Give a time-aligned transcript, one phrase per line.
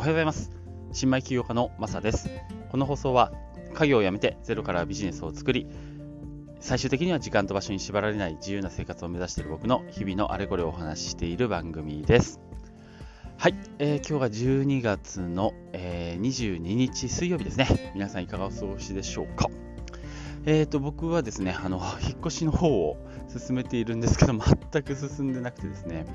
[0.00, 0.50] おはようございます。
[0.92, 2.30] 新米起業家のマサです。
[2.70, 3.32] この放送は
[3.74, 5.66] 家業を辞めてゼロからビジネスを作り
[6.58, 12.40] 最終的には時間と場所に縛られない自由な生活を目指している僕の日々のあれこれをお話ししている番組です。
[13.36, 17.92] はい、えー、今日が12月の、えー、22日水曜日ですね。
[17.92, 19.50] 皆さんいかがお過ごしでしょうか。
[20.46, 22.96] えーと、僕はですね、あの、引っ越しの方を
[23.28, 26.06] 進めているんですけど、全く進んでなくてですね、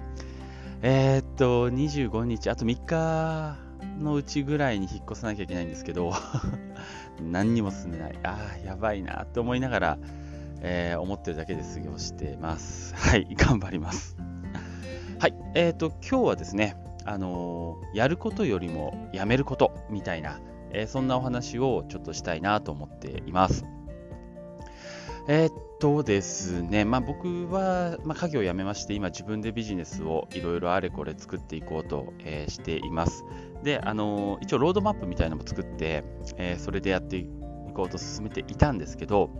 [0.81, 3.64] えー、っと、25日、あと3日
[3.99, 6.13] のうちぐらいに引っ越さなきゃいけないんですけど、
[7.21, 8.19] 何にも進んでない。
[8.23, 9.97] ああ、やばいなって思いながら、
[10.61, 12.93] えー、思ってるだけで過ごしてます。
[12.97, 14.17] はい、頑張ります。
[15.19, 20.39] はい、えー、と、今日はですね、あのー、やることよりもやめることみたいな、
[20.71, 23.65] えー、そんなお話をちょっとしたいなと思っています。
[25.27, 33.23] えー、っとですね、まあ、僕は、まあ、家業を辞めまして、今自分でビジネスをいろいろあれこれ作っていこうと、えー、しています。
[33.63, 36.03] で、あのー、一応ロードマップみたいなのも作って、
[36.37, 37.27] えそれでやってい
[37.73, 39.31] こうと進めていたんですけど、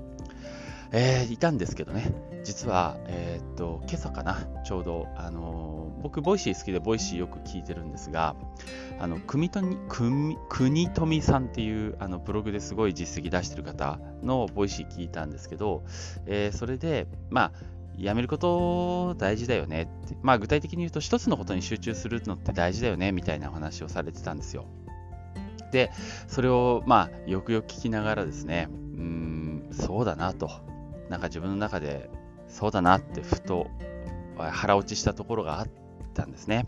[0.91, 8.36] えー、いたんですけどね、実は、えー、っと、今朝かな、ちょうど、あのー、僕、 Voicy好きで、 Voicyよく聞いてるんですが、
[9.00, 9.77] あの、国富
[10.50, 15.83] 国富さんっていうあのブログですごい実績出してる方の Voicy聞いたんですけど、
[16.25, 17.52] えー、それで、まあ、
[17.97, 24.66] やめること大事だよねって、まあ、具体的に言うと、一つのことに集中するのって大事だよねみたいな話をされてたんですよ。
[25.72, 25.92] で、
[26.27, 30.49] それを、まあ、よくよく聞きながらですね、うん、そうだなと。
[31.09, 32.09] なんか自分の中で
[32.48, 33.67] そうだなってふと
[34.38, 35.67] 腹落ちしたところがあっ
[36.14, 36.67] たんですね。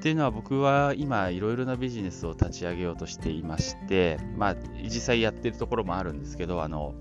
[0.00, 6.94] っていうのは僕は今いろいろなビジネスを立ち上げようとしていまして、まあ、実際やってるところもあるんですけどあの、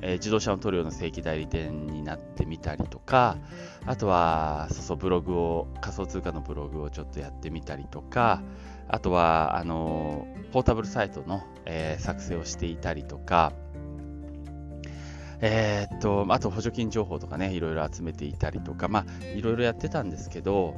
[0.00, 3.36] えー、自動車の塗料の正規代理店になってみたりとか
[3.84, 8.42] あとはそうそうブログを仮想通貨のブログをちょっとやってみたりとか
[8.88, 13.52] あとはあのポータブルサイトの、えー、作成をしていたりとか
[15.42, 20.74] えー、っと、あと補助金情報とかね、いろいろ集めていたりとか、まあ、いろいろやってたんですけど、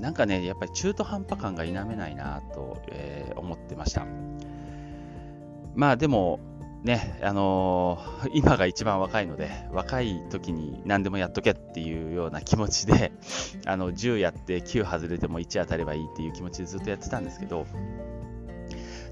[0.00, 4.06] なんかね、やっぱり中途半端感が否めないなと、えー、思ってました。
[5.74, 6.40] まあでも、
[6.82, 13.12] ね、あのー、今が一番若いので、若い時に何でもやっとけっていうような気持ちで、
[13.66, 17.66] あの10やって9外れても1当たればいいっていう気持ちでずっとやってたんですけど、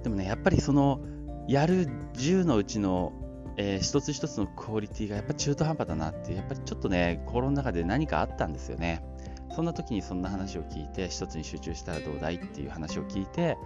[0.02, 1.00] でもね、やっぱりその、
[1.46, 3.12] やる10のうちの
[3.60, 9.02] えー、一つ一つのクオリティがやっぱ中途半端だなってやっぱりちょっとね心の中で何かあったんですよね。
[9.50, 13.58] そんな時にそんな話を聞いて一つに集中したらどうだいっていう話を聞いて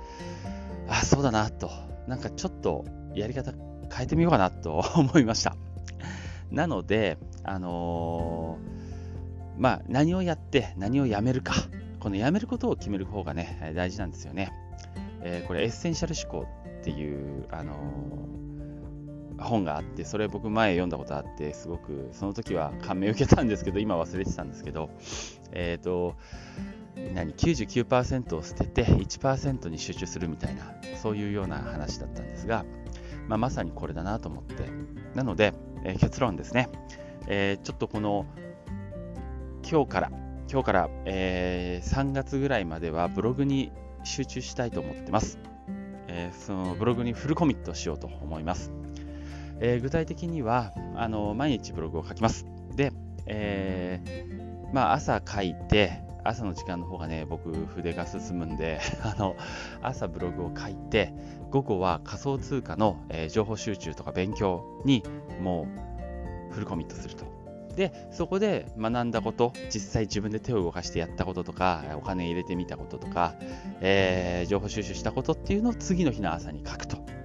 [0.89, 1.71] あそうだなと。
[2.09, 3.53] なんかちょっとやり方
[3.95, 5.57] 変えてみようかなと 思いました。
[6.51, 11.53] なのであのー、まあ何をやって何をやめるか。
[12.01, 14.51] このやめることを決める方がね大事なんですよね、
[15.21, 18.52] えー、これエッセンシャル思考っていうあのー
[19.38, 24.91] 本があってそれ僕前読んだことあってすごくその時は感銘を受けたんですけど今忘れてたんですけど
[25.53, 26.16] えっ、ー、と
[27.15, 32.65] 何99%を捨てて1%に集中するみたいなそういうような話だったんですが、
[33.28, 34.93] まあ、まさにこれだなと思って。
[35.15, 35.53] なので、
[35.84, 36.69] えー、結論ですね、
[37.26, 38.26] えー、ちょっとこの
[39.69, 40.10] 今日から
[40.50, 43.72] 今日から、えー、3月ぐらいまではブログに
[44.04, 45.38] 集中したいと思ってます、
[46.09, 48.81] えー、そのブログにフルコミットしようと思います。
[49.62, 52.47] えー、具体的にはあの毎日ブログを書きます。
[52.75, 52.93] で、
[53.27, 59.37] えー、まあ、朝書いて、朝の時間の方がね、僕、筆が進むんで あの、
[59.81, 61.15] 朝ブログを書いて、
[61.50, 65.05] 午後は仮想通貨の、えー、情報集中とか勉強に
[65.41, 65.67] も
[66.50, 67.25] うフルコミットすると。
[67.77, 73.34] で、そこで学んだこと、実際自分で手を動かしてやったこととか、お金入れてみたこととか、
[73.81, 77.22] えー、情報収集したことっていうのを次の日の朝に書くと。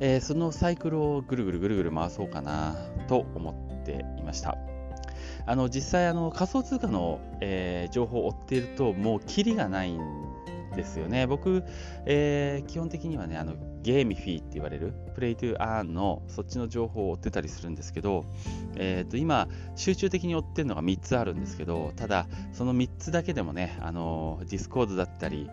[0.00, 2.76] えー、そのサイクルをぐるぐるぐるぐる回そうかな
[3.08, 4.56] と思っていました。
[5.48, 10.00] あの実際あの仮想通貨の、えー、情報を追っているともうキリがないん
[10.74, 11.26] ですよね。
[11.26, 11.62] 僕、
[12.04, 13.54] えー、基本的にはねあの
[13.86, 18.24] GameFi って言われる Play to Earn のそっちの情報を追ってたりするんですけど、
[18.74, 19.46] えー、と今
[19.76, 25.48] 集中的に追ってるのが3つあるんですけどただその3つだけでもねあのディスコードだったり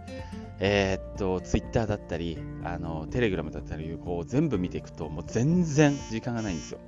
[0.60, 6.80] えー、っと、ツイッターだったり、あの、テレグラムだったり、こう、全部見ていくと、もう全然時間がないんですよ。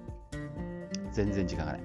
[1.12, 1.82] 全然時間がない。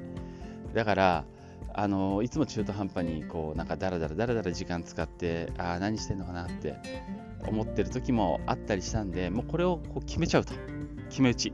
[0.73, 1.25] だから、
[1.73, 6.77] あの、いつも中途半端に、こう、なんかダラダラダラダラ時間使って、ああ、何してんのかなって
[7.47, 10.55] 思ってる時もあったりしたんで、もうこれをこう決めちゃうと。
[11.09, 11.53] 決め打ち。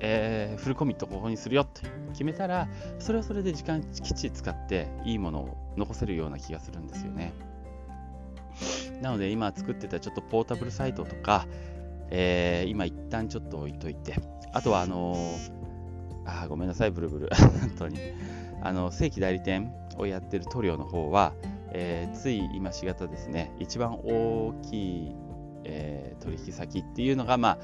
[0.00, 1.82] えー、フルコミットここにするよって
[2.12, 7.32] 決めたら、それはそれで時間きっちり使って、いいものを残せるような気がするんですよね。
[9.02, 11.46] なので今作ってたちょっとポータブルサイトとか、
[12.10, 14.14] えー、今一旦ちょっと置いといて、
[14.52, 17.28] あとはあのー、あごめんなさい、ブルブル、
[17.60, 17.98] 本当に。
[18.60, 21.32] あの正規代理店をやってる塗料の方は、
[21.72, 25.16] えー、つい今しがたですね、一番大きい、
[25.64, 27.58] えー、取引先っていうのが、まあ、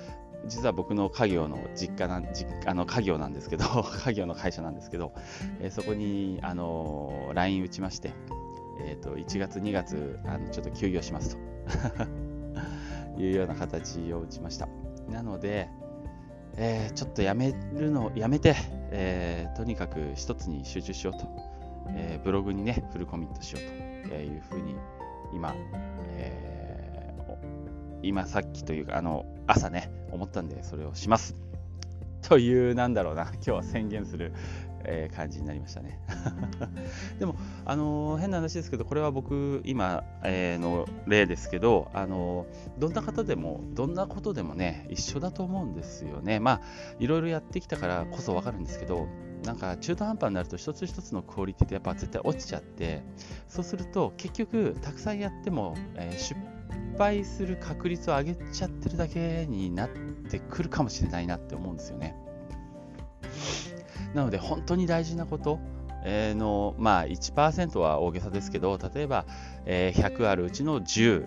[0.46, 3.64] 実は僕の家業の実家な実あの家業なんですけど、
[4.04, 5.12] 家業の会社なんですけど、
[5.60, 8.12] えー、そこに、あの LINE 打ちまして、
[8.80, 11.42] えーと、1月、2月あの、ちょっと休業しますと。
[13.16, 14.68] いうような形を打ちました。
[15.08, 15.68] なので、
[16.56, 18.54] えー、ちょっとやめるのやめて、
[18.90, 21.26] えー、とにかく一つに集中しようと、
[21.88, 23.83] えー、ブログにね、フルコミットしようと。
[24.10, 24.76] えいうふうに
[25.32, 25.54] 今、
[26.16, 26.54] え
[28.02, 31.34] 今さっきというか、あの朝ね、思ったんで、それをします。
[32.22, 34.32] という、なんだろうな、今日は宣言する、
[34.84, 35.98] えー、感じになりましたね。
[37.18, 37.34] でも、
[37.64, 42.46] あのー、変な話ですけど、これは僕、今、えー、の例ですけど、あの
[42.78, 46.40] どんな方でも、どんなことでもね、一緒だと思うんですよね。
[46.40, 46.60] まあ、
[46.98, 49.06] いろいろやってきたからこそわかるんですけど、
[49.44, 53.02] なんか中途半端になると一つ一つのクオリティってやっぱ絶対落ちちゃって
[53.48, 56.34] そうすると結局たくさんやっても、えー、失
[56.98, 59.88] 敗する確率を上げちゃってるだけになっ
[60.30, 62.16] てくるかもしれないなって思うんですよね。
[64.14, 65.58] なので本当に大事なこと
[66.04, 69.26] の、まあ、1%は大げさですけど例えば、
[69.66, 71.26] え100あるうちの10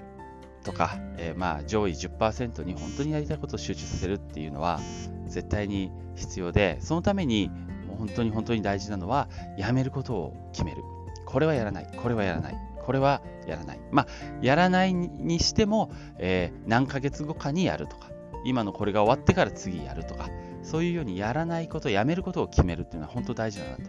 [0.63, 4.79] とか、えまあ、上位10%に本当にやりたいことを集中させるっていうのは
[5.27, 7.51] 絶対に必要でそのために
[7.97, 9.27] 本当に本当に大事なのは
[9.57, 10.83] やめることを決める
[11.25, 13.79] これはやらないこれはやらないこれはやらない。
[13.91, 14.07] まあ、
[14.41, 18.11] やらないにしても、えー、何ヶ月後かにやるとか、
[18.45, 20.29] 今のこれが終わってから次やるとか、
[20.63, 23.81] そういうようにやらないこと、やめることを決めるっていうのは本当大事だなと、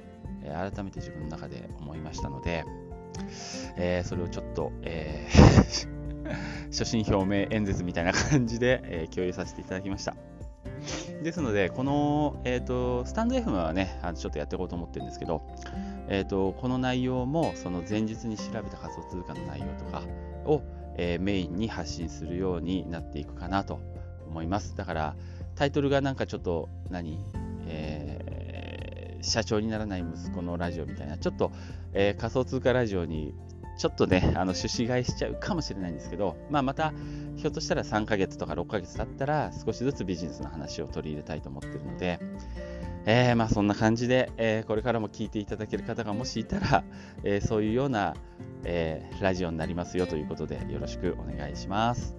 [0.42, 2.64] えー、改めて自分の中で思いましたので、
[3.76, 5.88] えー、それをちょっと、えー、
[6.74, 10.16] 所信表明演説みたいな感じで、え共有させていただきました。
[11.22, 15.42] ですので、この、えーと、スタンド FM はね、あのちょっとやっていこうと思ってるんですけど、
[16.08, 20.02] えーと、この内容もその前日に調べた仮想通貨の内容とか
[20.44, 20.62] を、
[20.96, 23.80] えー、メインに発信するようになっていくかなと
[24.28, 24.76] 思います。
[24.76, 25.16] だから
[25.54, 27.18] タイトルがなんかちょっと何、
[27.66, 31.50] えー、社長にならない息子のラジオみたいな、ちょっと、
[31.92, 33.34] えー、仮想通貨ラジオに
[33.78, 36.92] ちょっとね、あの趣旨買いしちゃうかもしれないんですけど、まあ、また
[37.38, 42.18] ひょっとしたら3ヶ月とか6ヶ月経ったら少しずつビジネスの話を取り入れたいと思ってるので、
[43.06, 46.82] えー、まあそんな感じで、えー、これからも聞いていただける方がもしいたら、
[47.22, 48.14] えー、そういうような、
[48.64, 52.16] えラジオになりますよということでよろしくお願いします。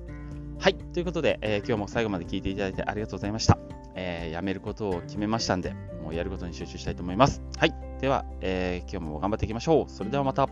[0.58, 3.60] はい、ということで、え今日も最後まで聞いていただいてありがとうございました。
[3.96, 7.42] えやめることを決めましたんで、もうやることに集中したいと思います。
[7.58, 9.92] はい、では、え今日も頑張っていきましょう。
[9.92, 10.48] それではまた。